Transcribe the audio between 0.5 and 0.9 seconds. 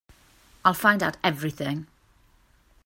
I'll